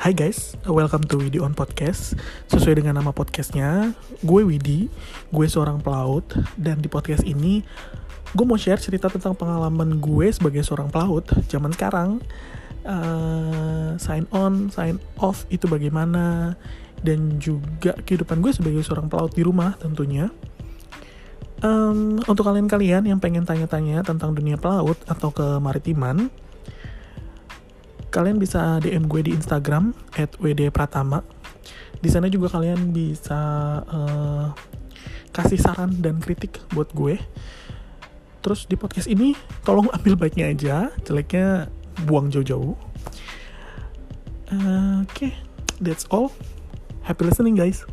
[0.00, 2.16] Hai guys, welcome to Widi on Podcast.
[2.48, 3.92] Sesuai dengan nama podcastnya,
[4.24, 4.88] gue Widi,
[5.28, 6.24] gue seorang pelaut,
[6.56, 7.60] dan di podcast ini
[8.32, 12.16] gue mau share cerita tentang pengalaman gue sebagai seorang pelaut zaman sekarang.
[12.80, 16.56] Uh, sign on, sign off itu bagaimana,
[17.04, 20.32] dan juga kehidupan gue sebagai seorang pelaut di rumah tentunya.
[21.60, 26.32] Um, untuk kalian-kalian yang pengen tanya-tanya tentang dunia pelaut atau kemaritiman,
[28.10, 29.94] kalian bisa DM gue di Instagram
[30.42, 31.22] @wdpratama.
[32.00, 33.40] Di sana juga kalian bisa
[33.86, 34.50] uh,
[35.30, 37.16] kasih saran dan kritik buat gue.
[38.40, 40.76] Terus di podcast ini tolong ambil baiknya aja,
[41.06, 41.70] jeleknya
[42.04, 42.74] buang jauh-jauh.
[44.50, 45.32] Uh, Oke, okay,
[45.78, 46.34] that's all.
[47.06, 47.86] Happy listening guys.